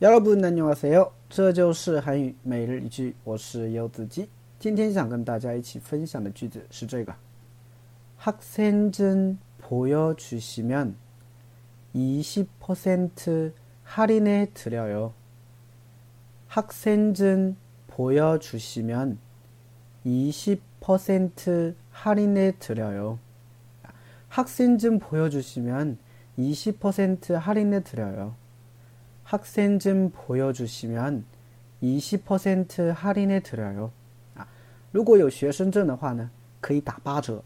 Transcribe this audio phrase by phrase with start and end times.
[0.00, 1.12] 여러분 안녕하세요.
[1.28, 4.28] 这就是韩语每日一句我是柚子鸡
[4.58, 7.14] 今天想跟大家一起分享的句子是这个
[8.20, 10.96] 학생증 보여주시면
[11.94, 13.52] 20%
[13.84, 15.12] 할인해 드려요.
[16.48, 17.56] 학생증
[17.86, 19.18] 보여주시면
[20.06, 23.18] 20% 할인해 드려요.
[24.28, 25.98] 학생증 보여주시면
[26.38, 28.34] 20% 할인해 드려요.
[29.28, 31.24] 학생증 보여주시면
[31.82, 33.90] 20% 할인해 드려요.
[34.34, 34.46] 啊，
[34.92, 36.30] 如果有学生证的话呢，
[36.60, 37.42] 可以打八折。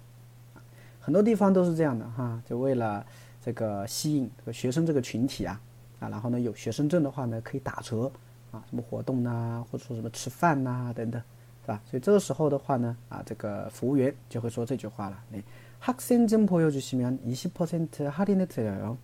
[0.55, 0.63] 啊，
[1.01, 3.05] 很多地方都是这样的哈，就为了
[3.45, 5.61] 这个吸引这个学生这个群体啊，
[6.01, 8.11] 啊，然后呢有学生证的话呢，可以打折
[8.51, 11.23] 啊，什么活动啊，或者说什么吃饭呐、等等，
[11.63, 11.81] 是吧？
[11.89, 15.43] 所以这个时候的话呢，啊，这个服务员就会说这句话了，你
[15.81, 18.97] 학생증 보여주시면 20%할인해드려요。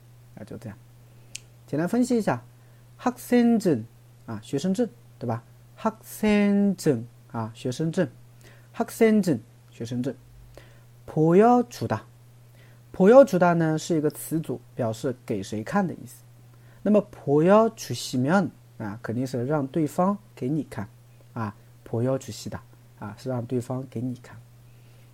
[2.98, 3.84] 학생증
[4.26, 5.44] 啊，学生证，对吧？
[5.78, 7.04] 학생증，
[7.54, 8.08] 学生证，
[8.74, 9.38] 학생증，
[9.70, 10.14] 学生证。
[11.06, 16.22] 보여주다，보여주다呢是一个词组，表示给谁看的意思。
[16.82, 20.88] 那么보여주시면啊，肯定是让对方给你看
[21.34, 21.54] 啊，
[21.86, 22.60] 보여주시다
[22.98, 24.38] 啊，是让对方给你看。